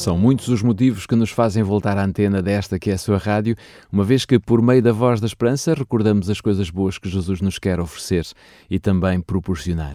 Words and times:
São 0.00 0.16
muitos 0.16 0.48
os 0.48 0.62
motivos 0.62 1.04
que 1.04 1.14
nos 1.14 1.28
fazem 1.28 1.62
voltar 1.62 1.98
à 1.98 2.04
antena 2.06 2.40
desta 2.40 2.78
que 2.78 2.90
é 2.90 2.94
a 2.94 2.98
sua 2.98 3.18
rádio, 3.18 3.54
uma 3.92 4.02
vez 4.02 4.24
que, 4.24 4.38
por 4.38 4.62
meio 4.62 4.80
da 4.80 4.92
voz 4.92 5.20
da 5.20 5.26
esperança, 5.26 5.74
recordamos 5.74 6.30
as 6.30 6.40
coisas 6.40 6.70
boas 6.70 6.96
que 6.96 7.06
Jesus 7.06 7.42
nos 7.42 7.58
quer 7.58 7.78
oferecer 7.78 8.26
e 8.70 8.78
também 8.78 9.20
proporcionar. 9.20 9.92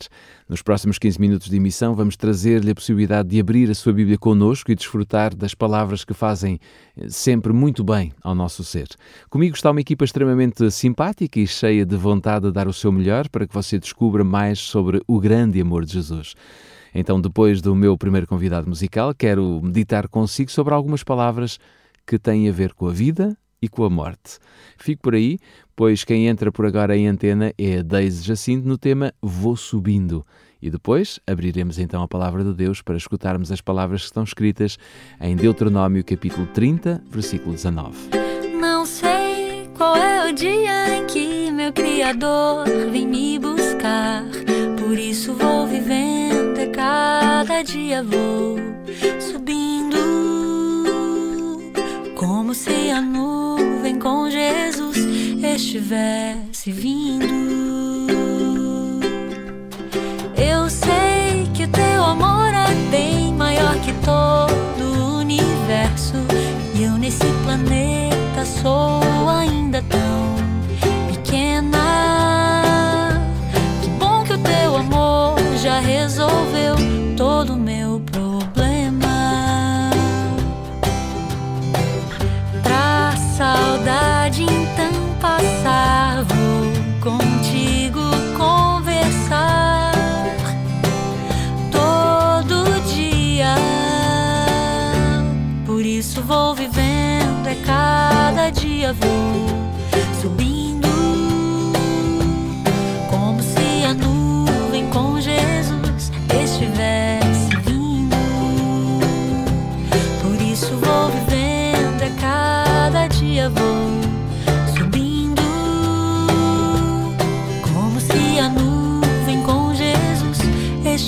Nos 0.47 0.61
próximos 0.61 0.99
15 0.99 1.19
minutos 1.19 1.49
de 1.49 1.57
emissão, 1.57 1.95
vamos 1.95 2.15
trazer-lhe 2.15 2.69
a 2.69 2.75
possibilidade 2.75 3.29
de 3.29 3.39
abrir 3.39 3.67
a 3.71 3.73
sua 3.73 3.93
Bíblia 3.93 4.15
connosco 4.15 4.71
e 4.71 4.75
desfrutar 4.75 5.35
das 5.35 5.55
palavras 5.55 6.05
que 6.05 6.13
fazem 6.13 6.59
eh, 6.95 7.09
sempre 7.09 7.51
muito 7.51 7.83
bem 7.83 8.13
ao 8.21 8.35
nosso 8.35 8.63
ser. 8.63 8.87
Comigo 9.27 9.55
está 9.55 9.71
uma 9.71 9.81
equipa 9.81 10.05
extremamente 10.05 10.69
simpática 10.69 11.39
e 11.39 11.47
cheia 11.47 11.83
de 11.83 11.95
vontade 11.95 12.45
de 12.45 12.51
dar 12.51 12.67
o 12.67 12.73
seu 12.73 12.91
melhor 12.91 13.27
para 13.27 13.47
que 13.47 13.53
você 13.55 13.79
descubra 13.79 14.23
mais 14.23 14.59
sobre 14.59 15.01
o 15.07 15.19
grande 15.19 15.59
amor 15.59 15.83
de 15.83 15.93
Jesus. 15.93 16.35
Então, 16.97 17.19
depois 17.19 17.61
do 17.61 17.75
meu 17.75 17.97
primeiro 17.97 18.25
convidado 18.25 18.69
musical, 18.69 19.13
quero 19.13 19.59
meditar 19.61 20.07
consigo 20.07 20.49
sobre 20.49 20.73
algumas 20.73 21.03
palavras 21.03 21.59
que 22.07 22.17
têm 22.17 22.47
a 22.47 22.53
ver 22.53 22.73
com 22.73 22.87
a 22.87 22.93
vida 22.93 23.37
e 23.61 23.67
com 23.67 23.83
a 23.83 23.89
morte. 23.89 24.39
Fico 24.77 25.01
por 25.01 25.13
aí, 25.13 25.37
pois 25.75 26.05
quem 26.05 26.27
entra 26.27 26.53
por 26.53 26.65
agora 26.65 26.95
em 26.95 27.05
antena 27.05 27.51
é 27.57 27.79
a 27.79 27.81
Deise 27.81 28.23
Jacinto 28.23 28.65
no 28.65 28.77
tema 28.77 29.13
Vou 29.21 29.57
Subindo. 29.57 30.25
E 30.61 30.69
depois 30.69 31.19
abriremos 31.27 31.77
então 31.79 32.01
a 32.01 32.07
palavra 32.07 32.45
de 32.45 32.53
Deus 32.53 32.81
para 32.81 32.95
escutarmos 32.95 33.51
as 33.51 33.59
palavras 33.59 34.01
que 34.01 34.05
estão 34.05 34.23
escritas 34.23 34.77
em 35.19 35.35
Deuteronômio 35.35 36.01
capítulo 36.01 36.47
30, 36.47 37.03
versículo 37.11 37.53
19. 37.53 38.09
Não 38.57 38.85
sei 38.85 39.69
qual 39.77 39.97
é 39.97 40.31
o 40.31 40.33
dia 40.33 40.97
em 40.97 41.05
que 41.05 41.51
meu 41.51 41.73
Criador 41.73 42.65
vem 42.89 43.05
me 43.05 43.37
dia 47.65 48.03
vou 48.03 48.57
subindo, 49.19 49.97
como 52.15 52.53
se 52.53 52.91
a 52.91 53.01
nuvem 53.01 53.97
com 53.97 54.29
Jesus 54.29 54.97
estivesse 55.43 56.71
vindo. 56.71 57.25
Eu 60.37 60.69
sei 60.69 61.49
que 61.55 61.65
teu 61.65 62.03
amor 62.03 62.53
é 62.53 62.71
bem 62.91 63.33
maior 63.33 63.73
que 63.81 63.93
todo 64.05 64.83
o 64.83 65.17
universo, 65.21 66.13
e 66.75 66.83
eu 66.83 66.91
nesse 66.91 67.25
planeta 67.43 68.45
sou 68.45 69.04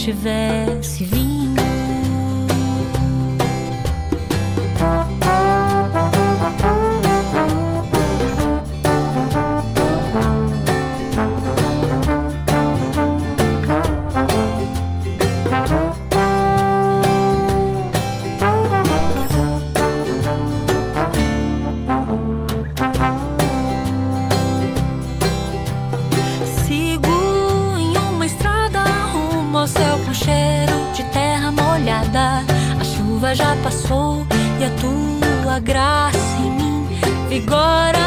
estivesse 0.09 1.03
vindo. 1.03 1.36
Tua 35.57 35.59
graça 35.59 36.37
em 36.39 36.51
mim 36.51 36.87
vigora. 37.29 37.97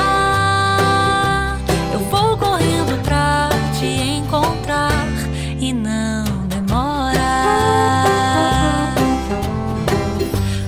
Eu 1.93 1.99
vou 2.11 2.37
correndo 2.37 3.03
pra 3.03 3.49
te 3.78 3.87
encontrar 3.87 5.06
e 5.59 5.72
não 5.72 6.25
demora. 6.47 7.19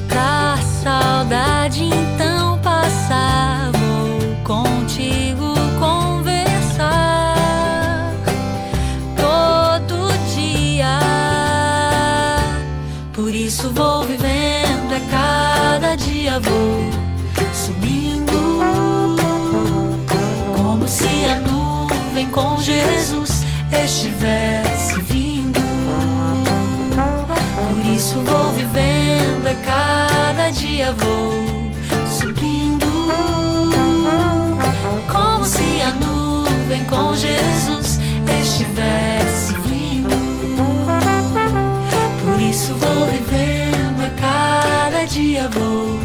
Pra 0.08 0.58
saudade 0.82 1.84
então 1.84 2.58
passar, 2.58 3.70
vou 3.72 4.36
contigo 4.44 5.54
conversar 5.78 7.36
todo 9.16 10.12
dia. 10.34 10.98
Por 13.12 13.32
isso 13.34 13.70
vou 13.70 14.02
vivendo, 14.02 14.94
é 14.94 15.00
cada 15.10 15.31
com 22.26 22.60
Jesus 22.60 23.44
estivesse 23.84 25.00
vindo. 25.02 25.60
Por 27.56 27.92
isso 27.92 28.20
vou 28.20 28.52
vivendo, 28.52 29.46
é 29.46 29.54
cada 29.64 30.50
dia 30.50 30.92
vou 30.92 31.70
subindo, 32.08 32.86
como 35.10 35.44
se 35.44 35.80
a 35.82 35.90
nuvem 35.92 36.84
com 36.84 37.14
Jesus 37.14 37.98
estivesse 38.40 39.54
vindo. 39.66 40.10
Por 42.24 42.40
isso 42.40 42.74
vou 42.74 43.06
vivendo, 43.06 44.02
é 44.02 44.10
cada 44.20 45.04
dia 45.06 45.48
vou 45.48 45.98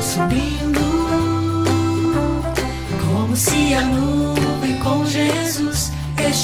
subindo, 0.00 0.59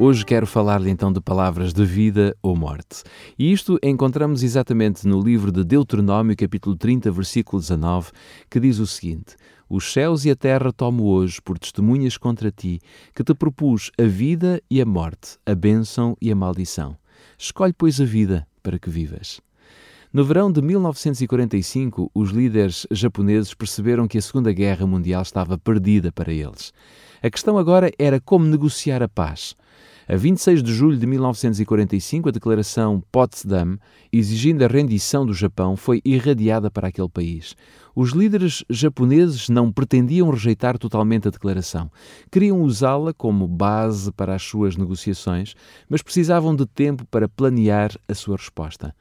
Hoje 0.00 0.24
quero 0.24 0.46
falar-lhe 0.46 0.90
então 0.90 1.12
de 1.12 1.20
palavras 1.20 1.72
de 1.72 1.84
vida 1.84 2.32
ou 2.40 2.54
morte. 2.54 3.02
E 3.36 3.52
isto 3.52 3.80
encontramos 3.82 4.44
exatamente 4.44 5.08
no 5.08 5.20
livro 5.20 5.50
de 5.50 5.64
Deuteronômio, 5.64 6.36
capítulo 6.36 6.76
30, 6.76 7.10
versículo 7.10 7.60
19, 7.60 8.12
que 8.48 8.60
diz 8.60 8.78
o 8.78 8.86
seguinte: 8.86 9.34
Os 9.68 9.92
céus 9.92 10.24
e 10.24 10.30
a 10.30 10.36
terra 10.36 10.72
tomo 10.72 11.06
hoje 11.06 11.42
por 11.42 11.58
testemunhas 11.58 12.16
contra 12.16 12.52
ti, 12.52 12.78
que 13.12 13.24
te 13.24 13.34
propus 13.34 13.90
a 13.98 14.04
vida 14.04 14.62
e 14.70 14.80
a 14.80 14.86
morte, 14.86 15.36
a 15.44 15.52
bênção 15.52 16.16
e 16.22 16.30
a 16.30 16.36
maldição. 16.36 16.96
Escolhe, 17.36 17.72
pois, 17.72 18.00
a 18.00 18.04
vida 18.04 18.46
para 18.62 18.78
que 18.78 18.88
vivas. 18.88 19.40
No 20.10 20.24
verão 20.24 20.50
de 20.50 20.62
1945, 20.62 22.10
os 22.14 22.30
líderes 22.30 22.86
japoneses 22.90 23.52
perceberam 23.52 24.08
que 24.08 24.16
a 24.16 24.22
Segunda 24.22 24.50
Guerra 24.54 24.86
Mundial 24.86 25.20
estava 25.20 25.58
perdida 25.58 26.10
para 26.10 26.32
eles. 26.32 26.72
A 27.22 27.28
questão 27.28 27.58
agora 27.58 27.92
era 27.98 28.18
como 28.18 28.46
negociar 28.46 29.02
a 29.02 29.08
paz. 29.08 29.54
A 30.08 30.16
26 30.16 30.62
de 30.62 30.72
julho 30.72 30.96
de 30.96 31.06
1945, 31.06 32.30
a 32.30 32.32
Declaração 32.32 33.02
Potsdam, 33.12 33.76
exigindo 34.10 34.64
a 34.64 34.66
rendição 34.66 35.26
do 35.26 35.34
Japão, 35.34 35.76
foi 35.76 36.00
irradiada 36.02 36.70
para 36.70 36.88
aquele 36.88 37.10
país. 37.10 37.54
Os 37.94 38.12
líderes 38.12 38.64
japoneses 38.70 39.50
não 39.50 39.70
pretendiam 39.70 40.30
rejeitar 40.30 40.78
totalmente 40.78 41.28
a 41.28 41.30
declaração. 41.30 41.90
Queriam 42.30 42.62
usá-la 42.62 43.12
como 43.12 43.46
base 43.46 44.10
para 44.10 44.34
as 44.34 44.42
suas 44.42 44.74
negociações, 44.74 45.54
mas 45.86 46.00
precisavam 46.00 46.56
de 46.56 46.64
tempo 46.64 47.04
para 47.10 47.28
planear 47.28 47.94
a 48.08 48.14
sua 48.14 48.38
resposta. 48.38 48.94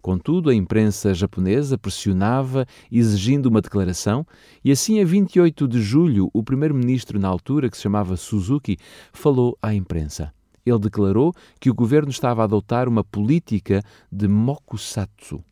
Contudo, 0.00 0.50
a 0.50 0.54
imprensa 0.54 1.12
japonesa 1.12 1.76
pressionava, 1.76 2.66
exigindo 2.90 3.46
uma 3.46 3.60
declaração, 3.60 4.26
e 4.64 4.72
assim, 4.72 5.00
a 5.00 5.04
28 5.04 5.68
de 5.68 5.82
julho, 5.82 6.30
o 6.32 6.42
primeiro-ministro 6.42 7.18
na 7.18 7.28
altura, 7.28 7.68
que 7.68 7.76
se 7.76 7.82
chamava 7.82 8.16
Suzuki, 8.16 8.76
falou 9.12 9.56
à 9.62 9.74
imprensa. 9.74 10.32
Ele 10.64 10.78
declarou 10.78 11.32
que 11.58 11.70
o 11.70 11.74
governo 11.74 12.10
estava 12.10 12.42
a 12.42 12.44
adotar 12.44 12.88
uma 12.88 13.04
política 13.04 13.82
de 14.10 14.28
mokusatsu. 14.28 15.42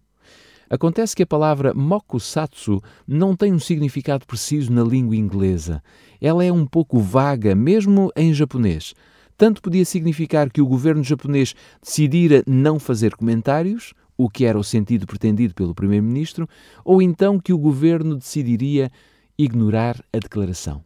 Acontece 0.71 1.17
que 1.17 1.23
a 1.23 1.27
palavra 1.27 1.73
mokusatsu 1.73 2.83
não 3.07 3.35
tem 3.35 3.53
um 3.53 3.59
significado 3.59 4.27
preciso 4.27 4.71
na 4.71 4.85
língua 4.85 5.17
inglesa. 5.17 5.83
Ela 6.21 6.45
é 6.45 6.53
um 6.53 6.67
pouco 6.67 6.99
vaga, 6.99 7.55
mesmo 7.55 8.13
em 8.15 8.35
japonês. 8.35 8.95
Tanto 9.39 9.63
podia 9.63 9.85
significar 9.85 10.51
que 10.51 10.61
o 10.61 10.67
governo 10.67 11.03
japonês 11.03 11.55
decidira 11.83 12.43
não 12.47 12.79
fazer 12.79 13.15
comentários, 13.15 13.95
o 14.19 14.29
que 14.29 14.45
era 14.45 14.59
o 14.59 14.65
sentido 14.65 15.07
pretendido 15.07 15.55
pelo 15.55 15.75
primeiro-ministro, 15.75 16.49
ou 16.85 17.01
então 17.01 17.39
que 17.39 17.53
o 17.53 17.59
governo 17.59 18.17
decidiria 18.17 18.91
ignorar 19.39 20.05
a 20.13 20.19
declaração. 20.19 20.85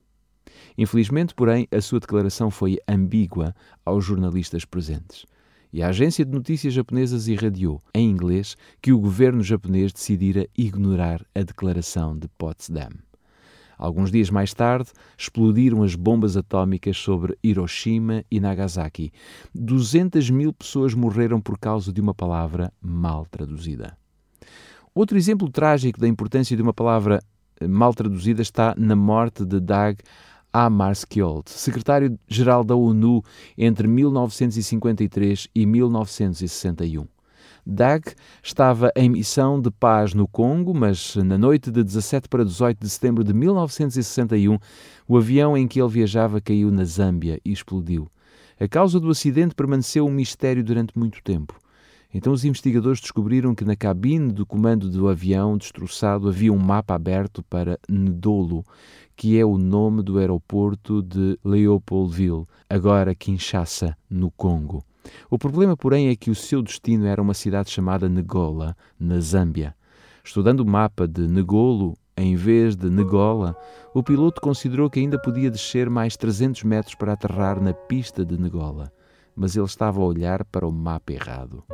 Infelizmente, 0.76 1.34
porém, 1.34 1.67
a 1.73 1.81
sua 1.81 1.99
declaração 1.99 2.50
foi 2.50 2.79
ambígua 2.87 3.55
aos 3.84 4.05
jornalistas 4.05 4.67
presentes. 4.67 5.25
E 5.73 5.82
a 5.82 5.88
agência 5.88 6.25
de 6.25 6.31
notícias 6.31 6.75
japonesas 6.75 7.29
irradiou, 7.29 7.82
em 7.94 8.11
inglês, 8.11 8.56
que 8.82 8.93
o 8.93 8.99
governo 8.99 9.43
japonês 9.43 9.90
decidira 9.90 10.46
ignorar 10.56 11.25
a 11.34 11.43
declaração 11.43 12.17
de 12.17 12.29
Potsdam. 12.37 12.90
Alguns 13.82 14.12
dias 14.12 14.31
mais 14.31 14.55
tarde, 14.55 14.93
explodiram 15.19 15.82
as 15.82 15.96
bombas 15.96 16.37
atómicas 16.37 16.96
sobre 16.96 17.37
Hiroshima 17.43 18.25
e 18.31 18.38
Nagasaki. 18.38 19.12
200 19.52 20.31
mil 20.31 20.52
pessoas 20.52 20.94
morreram 20.94 21.40
por 21.40 21.58
causa 21.58 21.93
de 21.93 22.00
uma 22.00 22.14
palavra 22.14 22.73
mal 22.81 23.26
traduzida. 23.29 23.99
Outro 24.94 25.19
exemplo 25.19 25.50
trágico 25.50 25.99
da 25.99 26.06
importância 26.06 26.56
de 26.56 26.62
uma 26.62 26.73
palavra 26.73 27.20
mal 27.69 27.93
traduzida 27.93 28.40
está 28.40 28.73
na 28.79 28.94
morte 28.94 29.44
de 29.44 29.58
Dag 29.58 29.99
Hammarskjöld, 30.52 31.50
secretário-geral 31.50 32.62
da 32.62 32.76
ONU 32.76 33.20
entre 33.58 33.88
1953 33.88 35.49
e 35.52 35.67
1961. 35.67 37.12
Dag 37.64 38.03
estava 38.43 38.91
em 38.97 39.09
missão 39.09 39.61
de 39.61 39.70
paz 39.70 40.14
no 40.14 40.26
Congo, 40.26 40.75
mas 40.75 41.14
na 41.14 41.38
noite 41.38 41.70
de 41.70 41.85
17 41.85 42.29
para 42.29 42.44
18 42.44 42.81
de 42.81 42.88
setembro 42.88 43.23
de 43.23 43.32
1961, 43.32 44.59
o 45.06 45.17
avião 45.17 45.56
em 45.56 45.69
que 45.69 45.81
ele 45.81 45.88
viajava 45.88 46.41
caiu 46.41 46.73
na 46.73 46.85
Zâmbia 46.85 47.38
e 47.44 47.53
explodiu. 47.53 48.09
A 48.59 48.67
causa 48.67 48.99
do 48.99 49.11
acidente 49.11 49.55
permaneceu 49.55 50.05
um 50.05 50.11
mistério 50.11 50.64
durante 50.64 50.99
muito 50.99 51.23
tempo. 51.23 51.56
Então 52.12 52.32
os 52.32 52.44
investigadores 52.44 53.00
descobriram 53.00 53.55
que 53.55 53.65
na 53.65 53.76
cabine 53.76 54.32
do 54.32 54.44
comando 54.44 54.91
do 54.91 55.08
avião 55.08 55.56
destroçado 55.56 56.29
havia 56.29 56.53
um 56.53 56.58
mapa 56.58 56.94
aberto 56.94 57.44
para 57.44 57.79
Ndolo, 57.88 58.65
que 59.17 59.38
é 59.38 59.44
o 59.44 59.56
nome 59.56 60.03
do 60.03 60.19
aeroporto 60.19 61.00
de 61.00 61.38
Leopoldville, 61.44 62.44
agora 62.69 63.15
Kinshasa, 63.15 63.97
no 64.11 64.32
Congo. 64.32 64.85
O 65.31 65.39
problema, 65.39 65.77
porém, 65.77 66.09
é 66.09 66.17
que 66.17 66.31
o 66.31 66.35
seu 66.35 66.63
destino 66.63 67.07
era 67.07 67.21
uma 67.21 67.35
cidade 67.35 67.71
chamada 67.71 68.09
Negola, 68.09 68.77
na 68.99 69.19
Zâmbia. 69.21 69.75
Estudando 70.25 70.61
o 70.61 70.67
mapa 70.67 71.07
de 71.07 71.27
Negolo, 71.27 71.97
em 72.17 72.37
vez 72.37 72.77
de 72.77 72.89
Negola, 72.89 73.57
o 73.95 74.03
piloto 74.03 74.41
considerou 74.41 74.89
que 74.89 75.01
ainda 75.01 75.19
podia 75.19 75.51
descer 75.51 75.91
mais 75.91 76.17
300 76.17 76.63
metros 76.63 76.95
para 76.95 77.15
aterrar 77.15 77.61
na 77.61 77.73
pista 77.73 78.25
de 78.25 78.39
Negola, 78.39 78.93
mas 79.35 79.57
ele 79.57 79.67
estava 79.67 80.01
a 80.01 80.05
olhar 80.05 80.45
para 80.45 80.67
o 80.67 80.73
mapa 80.73 81.13
errado 81.13 81.65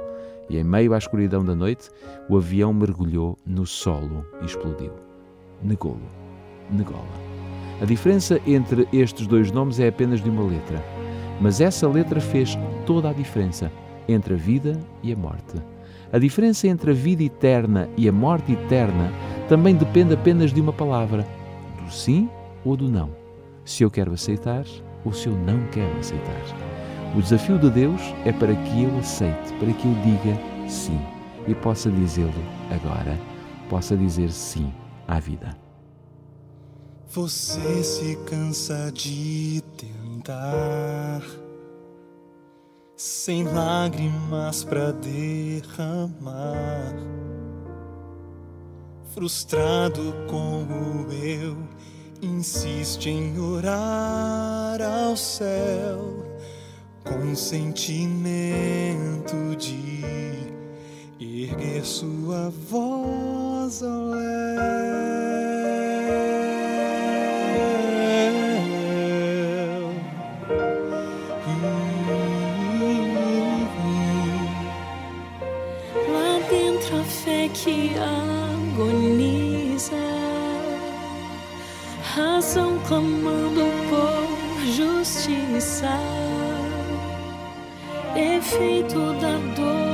e, 0.48 0.56
em 0.56 0.64
meio 0.64 0.94
à 0.94 0.98
escuridão 0.98 1.44
da 1.44 1.54
noite, 1.54 1.90
o 2.28 2.36
avião 2.36 2.72
mergulhou 2.72 3.38
no 3.46 3.66
solo 3.66 4.24
e 4.40 4.46
explodiu. 4.46 4.92
Negolo. 5.62 6.08
Negola. 6.70 7.28
A 7.80 7.84
diferença 7.84 8.40
entre 8.46 8.88
estes 8.92 9.26
dois 9.26 9.50
nomes 9.52 9.78
é 9.78 9.88
apenas 9.88 10.22
de 10.22 10.28
uma 10.28 10.42
letra, 10.42 10.82
mas 11.40 11.60
essa 11.60 11.88
letra 11.88 12.20
fez 12.20 12.58
toda 12.86 13.10
a 13.10 13.12
diferença 13.12 13.70
entre 14.08 14.34
a 14.34 14.36
vida 14.36 14.78
e 15.02 15.12
a 15.12 15.16
morte. 15.16 15.60
A 16.12 16.18
diferença 16.18 16.66
entre 16.66 16.90
a 16.90 16.94
vida 16.94 17.22
eterna 17.22 17.88
e 17.96 18.08
a 18.08 18.12
morte 18.12 18.52
eterna 18.52 19.12
também 19.48 19.74
depende 19.74 20.14
apenas 20.14 20.52
de 20.52 20.60
uma 20.60 20.72
palavra, 20.72 21.26
do 21.84 21.92
sim 21.92 22.28
ou 22.64 22.76
do 22.76 22.88
não. 22.88 23.10
Se 23.64 23.82
eu 23.82 23.90
quero 23.90 24.12
aceitar 24.12 24.64
ou 25.04 25.12
se 25.12 25.26
eu 25.26 25.34
não 25.34 25.66
quero 25.70 25.98
aceitar. 25.98 26.42
O 27.16 27.22
desafio 27.22 27.58
de 27.58 27.70
Deus 27.70 28.00
é 28.24 28.32
para 28.32 28.54
que 28.54 28.82
eu 28.82 28.98
aceite, 28.98 29.52
para 29.58 29.72
que 29.72 29.86
eu 29.86 29.94
diga 30.02 30.68
sim 30.68 30.98
e 31.46 31.54
possa 31.54 31.90
dizê-lo 31.90 32.32
agora, 32.70 33.18
possa 33.68 33.96
dizer 33.96 34.30
sim 34.30 34.72
à 35.06 35.18
vida. 35.18 35.56
Você 37.10 37.82
se 37.82 38.16
cansa 38.26 38.92
de 38.92 39.62
tentar, 40.28 41.22
sem 42.94 43.44
lágrimas 43.44 44.62
para 44.62 44.92
derramar, 44.92 46.14
frustrado 49.14 50.14
como 50.28 51.10
eu, 51.10 51.56
insiste 52.20 53.08
em 53.08 53.38
orar 53.40 54.82
ao 54.82 55.16
céu 55.16 56.26
com 57.04 57.34
sentimento 57.34 58.36
de 59.56 60.04
erguer 61.18 61.82
sua 61.86 62.50
voz 62.50 63.82
ao 63.82 64.10
léu. 64.10 65.07
Agoniza, 78.72 79.96
razão 82.14 82.78
clamando 82.86 83.66
por 83.88 84.66
justiça, 84.66 85.90
efeito 88.16 89.12
da 89.20 89.38
dor 89.54 89.88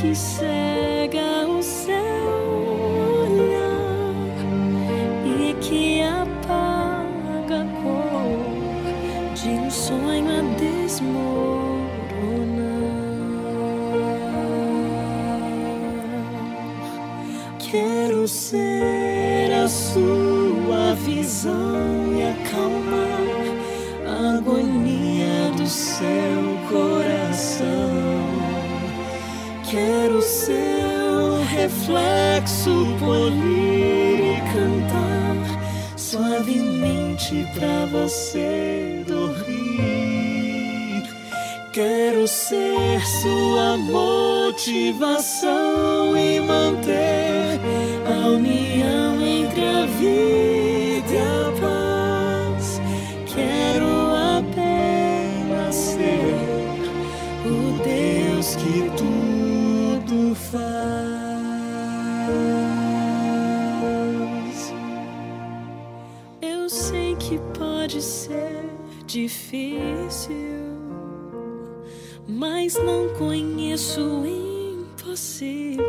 que 0.00 0.14
cega 0.14 1.46
o 1.48 1.62
seu 1.62 2.63
Quero 17.74 18.28
ser 18.28 19.52
a 19.52 19.66
sua 19.66 20.94
visão 20.94 22.14
e 22.14 22.22
acalmar 22.22 23.18
a 24.06 24.38
agonia 24.38 25.50
do 25.56 25.66
seu 25.66 26.56
coração. 26.68 27.66
Quero 29.68 30.22
seu 30.22 31.42
reflexo 31.50 32.86
polir 33.00 34.36
e 34.36 34.40
cantar 34.52 35.96
suavemente 35.96 37.44
pra 37.54 37.86
você 37.86 38.83
Ser 42.26 43.06
sua 43.06 43.76
motivação 43.76 45.46
e 46.16 46.40
manter 46.40 47.60
a 48.06 48.28
união 48.28 49.20
entre 49.20 49.62
a 49.62 49.84
vida 49.84 51.12
e 51.12 51.18
a 51.18 51.52
paz. 51.60 52.80
Quero 53.26 53.86
apenas 54.38 55.74
ser 55.74 56.34
o 57.44 57.78
Deus 57.84 58.56
que 58.56 58.90
tudo 58.96 60.34
faz. 60.34 60.64
Eu 66.40 66.70
sei 66.70 67.14
que 67.16 67.38
pode 67.58 68.00
ser 68.00 68.64
difícil 69.06 70.73
mas 72.26 72.74
não 72.74 73.08
conheço 73.10 74.00
o 74.00 74.26
impossível. 74.26 75.84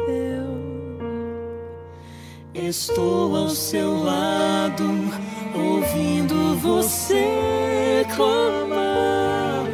Estou 2.54 3.36
ao 3.36 3.50
seu 3.50 4.04
lado, 4.04 4.84
ouvindo 5.54 6.56
você 6.58 8.06
clamar, 8.16 9.66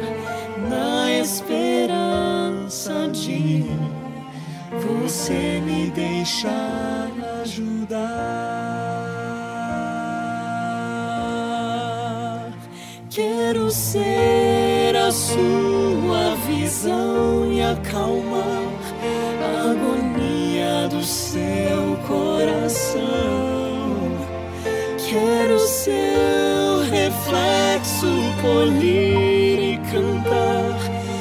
na 0.68 1.12
esperança 1.12 3.08
de 3.08 3.64
você 4.84 5.60
me 5.60 5.90
deixar 5.90 7.10
ajudar. 7.42 8.72
Quero 13.10 13.70
ser 13.70 14.51
sua 15.12 16.34
visão 16.46 17.52
e 17.52 17.60
acalmar 17.60 18.64
a 19.42 19.70
agonia 19.70 20.88
do 20.88 21.04
seu 21.04 21.96
coração. 22.08 23.02
Quero 25.06 25.58
seu 25.58 26.80
reflexo 26.90 28.06
polir 28.40 29.74
e 29.74 29.76
cantar 29.90 30.78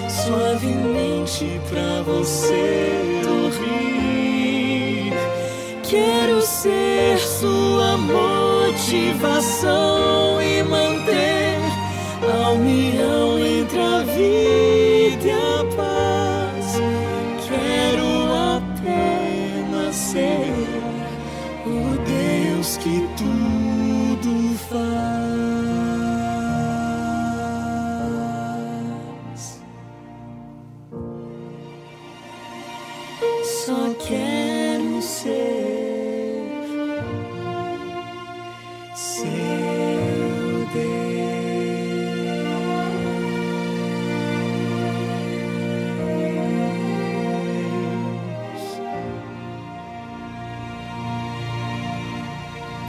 suavemente 0.10 1.60
pra 1.70 2.02
você 2.04 3.22
Quero 5.92 6.42
ser 6.42 7.20
sua 7.20 7.98
motivação 7.98 9.62
e 10.42 10.64
manter 10.64 11.01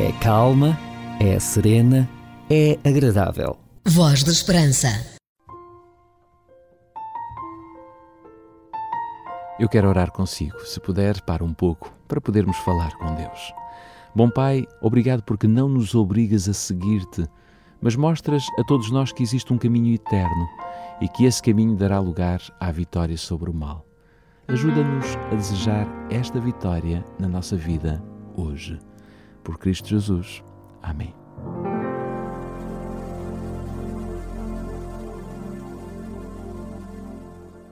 É 0.02 0.10
calma, 0.20 0.76
é 1.20 1.38
serena, 1.38 2.08
é 2.50 2.76
agradável. 2.84 3.56
Voz 3.86 4.24
da 4.24 4.32
Esperança. 4.32 4.88
Eu 9.60 9.68
quero 9.68 9.88
orar 9.88 10.10
consigo. 10.10 10.58
Se 10.66 10.80
puder, 10.80 11.20
para 11.20 11.44
um 11.44 11.54
pouco, 11.54 11.92
para 12.08 12.20
podermos 12.20 12.56
falar 12.58 12.96
com 12.98 13.14
Deus. 13.14 13.54
Bom 14.14 14.28
Pai, 14.28 14.66
obrigado 14.80 15.22
porque 15.22 15.48
não 15.48 15.68
nos 15.68 15.94
obrigas 15.94 16.46
a 16.48 16.52
seguir-te, 16.52 17.26
mas 17.80 17.96
mostras 17.96 18.44
a 18.58 18.64
todos 18.64 18.90
nós 18.90 19.10
que 19.10 19.22
existe 19.22 19.52
um 19.52 19.58
caminho 19.58 19.94
eterno 19.94 20.48
e 21.00 21.08
que 21.08 21.24
esse 21.24 21.42
caminho 21.42 21.74
dará 21.74 21.98
lugar 21.98 22.40
à 22.60 22.70
vitória 22.70 23.16
sobre 23.16 23.50
o 23.50 23.54
mal. 23.54 23.86
Ajuda-nos 24.48 25.16
a 25.30 25.34
desejar 25.34 25.86
esta 26.10 26.38
vitória 26.38 27.02
na 27.18 27.26
nossa 27.26 27.56
vida 27.56 28.02
hoje. 28.36 28.78
Por 29.42 29.58
Cristo 29.58 29.88
Jesus. 29.88 30.42
Amém. 30.82 31.14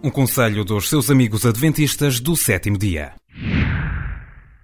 Um 0.03 0.11
conselho 0.11 0.65
dos 0.65 0.89
seus 0.89 1.11
amigos 1.11 1.45
adventistas 1.45 2.19
do 2.19 2.35
sétimo 2.35 2.79
dia. 2.79 3.20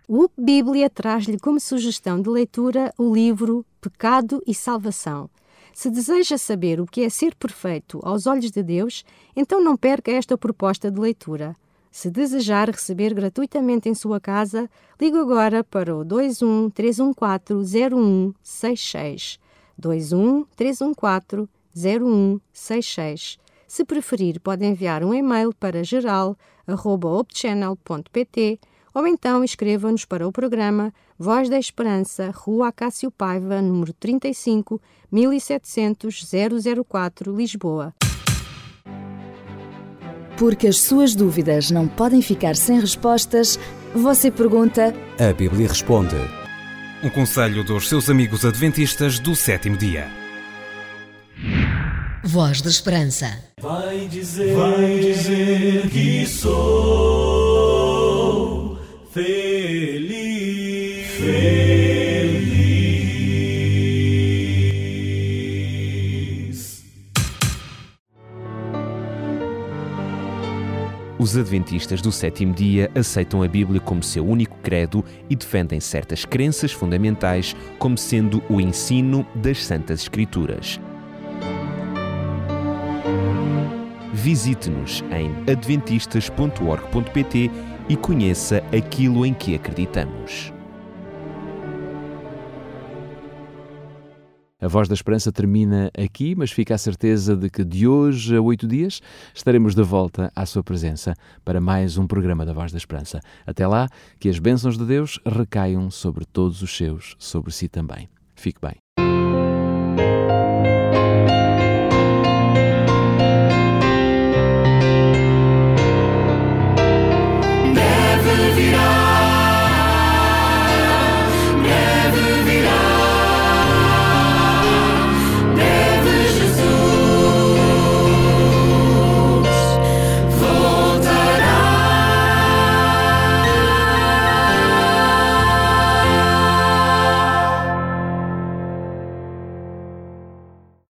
O 0.09 0.29
Bíblia 0.39 0.89
traz-lhe 0.89 1.37
como 1.37 1.59
sugestão 1.59 2.23
de 2.23 2.31
leitura 2.31 2.95
o 2.97 3.13
livro 3.13 3.67
Pecado 3.81 4.41
e 4.47 4.55
Salvação. 4.55 5.29
Se 5.75 5.91
deseja 5.91 6.39
saber 6.39 6.81
o 6.81 6.87
que 6.87 7.01
é 7.01 7.09
ser 7.09 7.35
perfeito 7.35 7.99
aos 8.05 8.25
olhos 8.25 8.53
de 8.53 8.63
Deus, 8.63 9.05
então 9.35 9.61
não 9.61 9.77
perca 9.77 10.13
esta 10.13 10.39
proposta 10.39 10.93
de 10.93 11.01
leitura. 11.01 11.57
Se 11.91 12.09
desejar 12.09 12.71
receber 12.71 13.13
gratuitamente 13.15 13.89
em 13.89 13.97
sua 13.97 14.21
casa, 14.21 14.71
ligue 15.01 15.19
agora 15.19 15.65
para 15.65 15.93
o 15.93 16.05
21 16.05 16.71
314 16.71 17.77
0166. 17.77 19.41
21 19.77 20.45
314 20.55 21.49
0166. 21.75 23.39
Se 23.67 23.85
preferir, 23.85 24.39
pode 24.39 24.65
enviar 24.65 25.03
um 25.03 25.13
e-mail 25.13 25.53
para 25.53 25.83
geral.opchannel.pt 25.83 28.61
ou 28.97 29.07
então 29.07 29.45
escreva-nos 29.45 30.07
para 30.07 30.27
o 30.27 30.33
programa 30.33 30.91
Voz 31.19 31.51
da 31.51 31.59
Esperança, 31.59 32.31
Rua 32.35 32.69
Acácio 32.69 33.11
Paiva, 33.11 33.61
número 33.61 33.93
35, 33.93 34.81
1700 35.13 36.27
004, 36.89 37.37
Lisboa. 37.37 37.93
Porque 40.39 40.67
as 40.67 40.81
suas 40.81 41.15
dúvidas 41.15 41.71
não 41.71 41.87
podem 41.87 42.23
ficar 42.23 42.57
sem 42.57 42.81
respostas, 42.81 43.61
você 43.95 44.31
pergunta. 44.31 44.95
A 45.21 45.31
Bíblia 45.31 45.69
responde. 45.69 46.17
Um 47.05 47.11
conselho 47.11 47.63
dos 47.63 47.91
seus 47.91 48.09
amigos 48.09 48.47
adventistas 48.47 49.19
do 49.19 49.37
sétimo 49.37 49.77
dia. 49.77 50.09
Voz 52.25 52.63
da 52.63 52.71
Esperança. 52.71 53.27
Vai 53.61 54.09
dizer, 54.09 54.57
vai 54.57 54.99
dizer 55.01 55.91
que 55.91 56.27
sou 56.27 57.36
feliz. 59.17 61.07
feliz. 61.17 62.37
Os 71.19 71.35
adventistas 71.35 72.03
do 72.03 72.13
sétimo 72.13 72.53
dia 72.53 72.91
aceitam 72.95 73.43
a 73.43 73.49
Bíblia 73.49 73.81
como 73.81 74.03
seu 74.03 74.27
único 74.27 74.59
credo 74.59 75.03
e 75.31 75.37
defendem 75.37 75.81
certas 75.81 76.27
crenças 76.27 76.73
fundamentais 76.73 77.57
como 77.79 77.97
sendo 77.97 78.43
o 78.51 78.61
ensino 78.61 79.27
das 79.35 79.65
Santas 79.65 80.03
Escrituras. 80.03 80.79
Visite-nos 84.13 85.03
em 85.11 85.31
adventistas.org.pt 85.51 87.51
e 87.89 87.97
conheça 87.97 88.63
aquilo 88.77 89.25
em 89.25 89.33
que 89.33 89.55
acreditamos. 89.55 90.53
A 94.59 94.69
Voz 94.69 94.89
da 94.89 94.95
Esperança 94.95 95.31
termina 95.31 95.91
aqui, 95.97 96.35
mas 96.35 96.51
fica 96.51 96.75
a 96.75 96.79
certeza 96.79 97.37
de 97.37 97.51
que 97.51 97.63
de 97.63 97.87
hoje 97.87 98.35
a 98.35 98.41
oito 98.41 98.67
dias 98.67 99.01
estaremos 99.35 99.75
de 99.75 99.83
volta 99.83 100.33
à 100.35 100.47
sua 100.47 100.65
presença 100.65 101.15
para 101.45 101.61
mais 101.61 101.99
um 101.99 102.07
programa 102.07 102.45
da 102.45 102.55
Voz 102.55 102.73
da 102.73 102.79
Esperança. 102.79 103.21
Até 103.47 103.67
lá, 103.67 103.87
que 104.19 104.29
as 104.29 104.39
bênçãos 104.39 104.79
de 104.79 104.85
Deus 104.85 105.21
recaiam 105.25 105.91
sobre 105.91 106.25
todos 106.25 106.63
os 106.63 106.75
seus, 106.75 107.15
sobre 107.19 107.53
si 107.53 107.69
também. 107.69 108.09
Fique 108.35 108.59
bem. 108.61 108.86